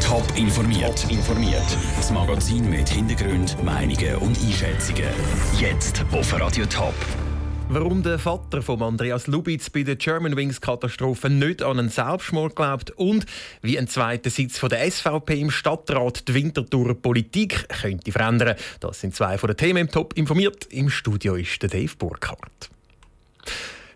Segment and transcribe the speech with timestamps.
[0.00, 1.06] Top informiert.
[1.10, 1.64] informiert.
[1.96, 5.08] Das Magazin mit Hintergrund, Meinungen und Einschätzungen.
[5.58, 6.94] Jetzt auf Radio Top.
[7.68, 13.24] Warum der Vater von Andreas Lubitz bei der Germanwings-Katastrophe nicht an einen Selbstmord glaubt und
[13.62, 18.56] wie ein zweiter Sitz von der SVP im Stadtrat die Winterthur Politik könnte verändern.
[18.80, 20.66] Das sind zwei von den Themen im Top informiert.
[20.70, 22.70] Im Studio ist der Dave Burkhardt.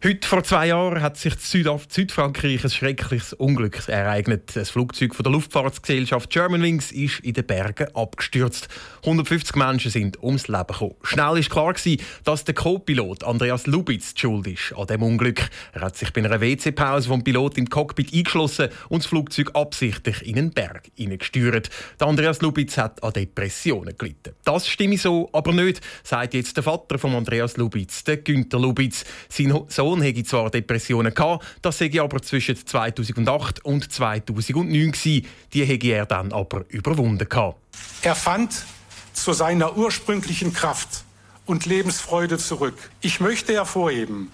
[0.05, 4.55] Heute vor zwei Jahren hat sich in Südfrankreich ein schreckliches Unglück ereignet.
[4.55, 8.69] Das Flugzeug von der Luftfahrtsgesellschaft Germanwings ist in den Bergen abgestürzt.
[9.01, 10.95] 150 Menschen sind ums Leben gekommen.
[11.03, 11.75] Schnell war klar,
[12.23, 15.51] dass der Co-Pilot Andreas Lubitz schuld ist an dem Unglück.
[15.73, 20.25] Er hat sich bei einer WC-Pause vom Pilot im Cockpit eingeschlossen und das Flugzeug absichtlich
[20.25, 21.71] in einen Berg hineingesteuert.
[21.99, 24.33] Der Andreas Lubitz hat an Depressionen gelitten.
[24.45, 29.05] Das stimme so aber nicht, sagt jetzt der Vater von Andreas Lubitz, der Günther Lubitz.
[29.29, 35.27] Sein Sohn Sohn hätte zwar Depressionen gehabt, das sei aber zwischen 2008 und 2009 gewesen.
[35.55, 37.57] Die hätte er dann aber überwunden gehabt.
[38.03, 38.67] Er fand
[39.15, 41.05] zu seiner ursprünglichen Kraft
[41.47, 42.91] und Lebensfreude zurück.
[43.01, 44.31] Ich möchte hervorheben,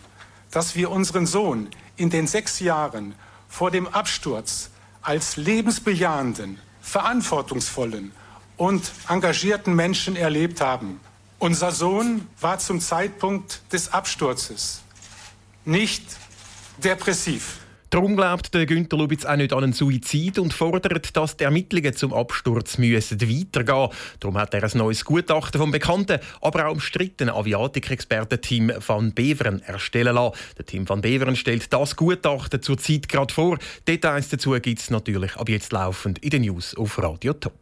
[0.50, 3.14] dass wir unseren Sohn in den sechs Jahren
[3.48, 4.70] vor dem Absturz
[5.02, 8.10] als lebensbejahenden, verantwortungsvollen
[8.56, 10.98] und engagierten Menschen erlebt haben.
[11.38, 14.83] Unser Sohn war zum Zeitpunkt des Absturzes
[15.64, 16.02] nicht
[16.82, 17.60] depressiv.
[17.94, 21.94] Darum glaubt der Günter Lubitz auch nicht an einen Suizid und fordert, dass die Ermittlungen
[21.94, 23.88] zum Absturz müssen weitergehen.
[24.18, 30.16] Darum hat er ein neues Gutachten vom bekannten, aber auch umstrittenen Aviatik-Experten-Team van Beveren erstellen
[30.16, 30.36] lassen.
[30.58, 33.58] Der Team van Beveren stellt das Gutachten zurzeit gerade vor.
[33.86, 37.54] Details dazu gibt es natürlich ab jetzt laufend in den News auf Radio Top.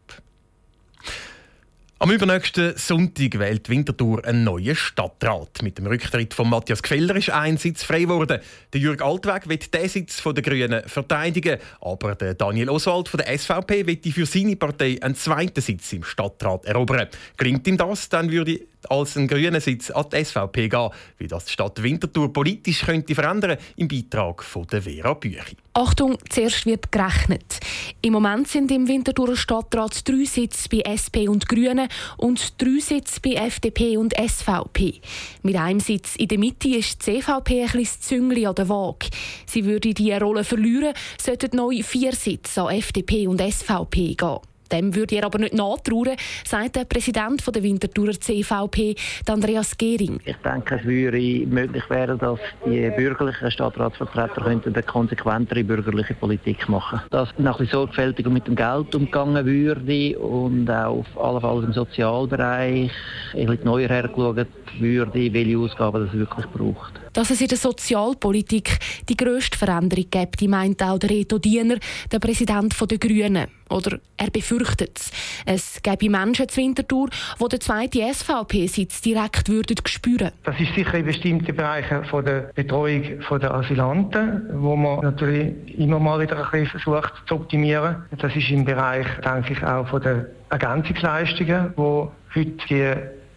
[2.03, 5.63] Am übernächsten Sonntag wählt Winterthur einen neuen Stadtrat.
[5.63, 8.41] Mit dem Rücktritt von Matthias Gfeller ist ein Sitz frei geworden.
[8.73, 13.39] Der Jürg Altweg wird den Sitz der Grünen verteidigen, aber der Daniel Oswald von der
[13.39, 17.07] SVP wird für seine Partei einen zweiten Sitz im Stadtrat erobern.
[17.37, 18.59] Klingt ihm das, dann würde
[18.91, 20.91] als ein grüner Sitz an die SVP gehen.
[21.19, 25.57] Wie das die Stadt Winterthur politisch könnte verändern im Beitrag von der Vera Büchi.
[25.75, 27.61] Achtung, zuerst wird gerechnet.
[28.03, 31.89] Im Moment sind im Winterthurer Stadtrat drei Sitze bei SP und Grünen
[32.19, 35.01] und drei Sitze bei FDP und SVP.
[35.43, 39.09] Mit einem Sitz in der Mitte ist die CVP ein bisschen Züngli an der Waage.
[39.47, 44.52] Sie würde diese Rolle verlieren, sollten neu vier Sitze an FDP und SVP gehen.
[44.73, 48.95] Dem würde er aber nicht nachtrauen, sagt der Präsident der Winterthurer CVP,
[49.29, 50.19] Andreas Gehring.
[50.25, 57.01] Ich denke, es würde möglich werden, dass die bürgerlichen Stadtratsvertreter eine konsequentere bürgerliche Politik machen
[57.01, 57.11] könnten.
[57.11, 62.91] Dass nach wie sorgfältiger mit dem Geld umgegangen würde und auch allenfalls im Sozialbereich
[63.35, 64.47] ein bisschen neuer hergeschaut
[64.79, 66.93] würde, welche Ausgaben es wirklich braucht.
[67.13, 68.79] Dass es in der Sozialpolitik
[69.09, 71.77] die grösste Veränderung gibt, meint auch der Reto Diener,
[72.11, 73.49] der Präsident der Grünen.
[73.73, 75.11] Oder er befürchtet es.
[75.47, 77.09] Es gäbe Menschen zu Winterthur,
[77.41, 82.51] die den zweiten SVP-Sitz direkt würden spüren Das ist sicher in bestimmten Bereichen von der
[82.55, 88.05] Betreuung der Asylanten, wo man natürlich immer mal wieder ein bisschen versucht zu optimieren.
[88.19, 92.95] Das ist im Bereich, denke ich, auch von der Ergänzungsleistungen, wo heute die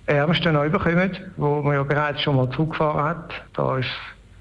[0.07, 3.33] Ärmsten neu bekommen, wo man ja bereits schon mal zurückgefahren hat.
[3.53, 3.89] Da ist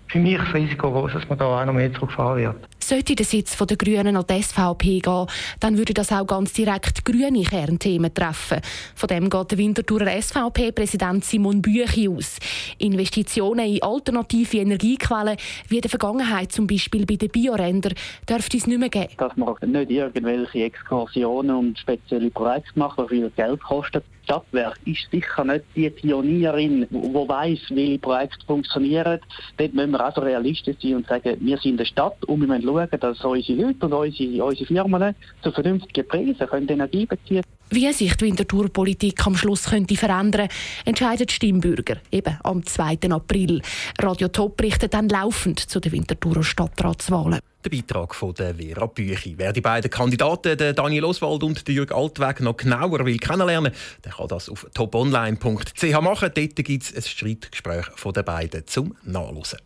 [0.09, 2.57] für mich das Risiko groß, dass man da auch noch mehr zurückfahren wird.
[2.87, 5.27] Sollte der Sitz der Grünen an die SVP gehen,
[5.59, 8.61] dann würde das auch ganz direkt grüne Kernthemen treffen.
[8.95, 12.37] Von dem geht der Winterthurer SVP-Präsident Simon Büchi aus.
[12.77, 17.93] Investitionen in alternative Energiequellen, wie in der Vergangenheit zum Beispiel bei den Bioränder,
[18.29, 19.15] dürfte es nicht mehr geben.
[19.17, 24.03] Dass man nicht irgendwelche Exkursionen und spezielle Projekte macht, die viel Geld kosten.
[24.25, 29.21] Stadtwerk ist sicher nicht die Pionierin, die weiss, welche Projekte funktionieren.
[29.57, 32.65] Dort müssen wir also realistisch sein und sagen, wir sind eine Stadt und wir müssen
[32.65, 37.43] schauen, dass unsere Leute und unsere, unsere Firmen zu vernünftigen Preisen können Energie beziehen
[37.75, 40.49] Wie sich die Winterthur-Politik am Schluss könnte verändern
[40.85, 42.99] entscheidet Stimmbürger eben am 2.
[43.11, 43.63] April.
[44.01, 47.41] Radio Top berichtet dann laufend zu den Winterthurer Stadtratswahlen.
[47.65, 49.35] Der Beitrag von der Vera Büchi.
[49.37, 53.73] Wer die beiden Kandidaten, der Daniel Oswald und der Jürg Altweg, noch genauer will kennenlernen,
[54.05, 56.31] der kann das auf toponline.ch machen.
[56.33, 59.59] Dort gibt es ein Streitgespräch von den beiden zum Nachlesen.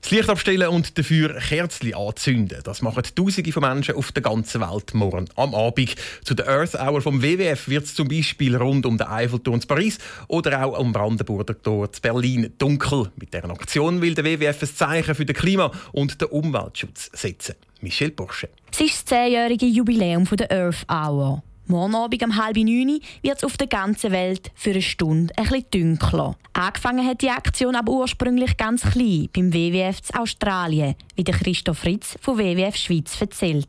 [0.00, 2.60] Das Licht abstellen und dafür Kerzchen anzünden.
[2.64, 5.94] Das machen Tausende von Menschen auf der ganzen Welt morgen am Abend.
[6.24, 9.66] Zu der Earth Hour vom WWF wird es zum Beispiel rund um den Eiffelturm in
[9.66, 13.10] Paris oder auch am Brandenburger Tor in Berlin dunkel.
[13.16, 17.56] Mit dieser Aktion will der WWF ein Zeichen für den Klima- und den Umweltschutz setzen.
[17.82, 18.48] Michel Porsche.
[18.72, 21.42] Es ist das zehnjährige Jubiläum der Earth Hour.
[21.70, 25.44] Morgen Abend um halb neun wird es auf der ganzen Welt für eine Stunde ein
[25.44, 26.34] bisschen dunkler.
[26.52, 31.78] Angefangen hat die Aktion aber ursprünglich ganz klein beim WWF zu Australien, wie der Christoph
[31.78, 33.68] Fritz von WWF Schweiz erzählt.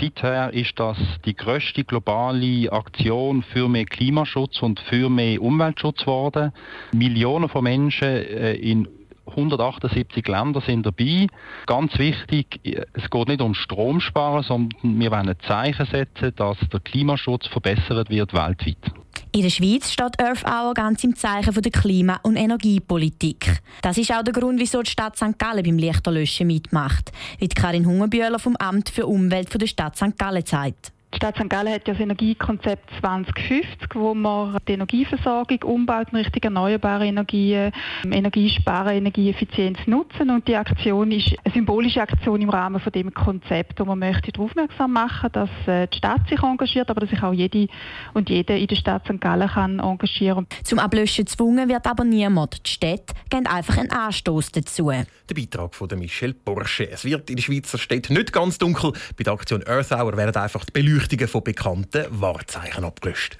[0.00, 6.52] Seither ist das die größte globale Aktion für mehr Klimaschutz und für mehr Umweltschutz geworden.
[6.92, 8.86] Millionen von Menschen äh, in
[9.26, 11.26] 178 Länder sind dabei.
[11.66, 16.80] Ganz wichtig, es geht nicht um Stromsparen, sondern wir wollen ein Zeichen setzen, dass der
[16.80, 18.92] Klimaschutz verbessert wird weltweit.
[19.34, 23.62] In der Schweiz steht Earth Hour ganz im Zeichen der Klima- und Energiepolitik.
[23.80, 25.38] Das ist auch der Grund, wieso die Stadt St.
[25.38, 30.18] Gallen beim Lichterlöschen mitmacht, wie Karin Hungerbühler vom Amt für Umwelt der Stadt St.
[30.18, 30.92] Gallen sagt.
[31.12, 31.50] Die Stadt St.
[31.50, 37.70] Gallen hat ja das Energiekonzept 2050, wo man die Energieversorgung umbaut in Richtung erneuerbare Energien,
[38.04, 40.30] Energiesparen, Energieeffizienz nutzen.
[40.30, 44.32] Und die Aktion ist eine symbolische Aktion im Rahmen von dem Konzept, wo man möchte
[44.32, 47.68] darauf aufmerksam machen, dass äh, die Stadt sich engagiert, aber dass sich auch jede
[48.14, 49.20] und jeder in der Stadt St.
[49.20, 50.46] Gallen kann engagieren.
[50.64, 52.66] Zum Ablöschen gezwungen wird aber niemand.
[52.66, 54.90] Die Städte geben einfach einen Anstoß dazu.
[54.90, 56.90] Der Beitrag von Michel Porsche.
[56.90, 58.92] Es wird in den Schweizer Städten nicht ganz dunkel.
[59.16, 63.36] Bei der Aktion Earth Hour werden einfach die Beleuchtung Beleuchtungen von bekannten Wahrzeichen abgelöscht.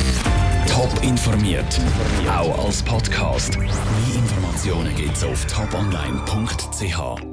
[0.68, 1.80] Top informiert,
[2.28, 3.56] auch als Podcast.
[3.58, 3.68] Mehr
[4.14, 7.31] Informationen gibt's auf toponline.ch.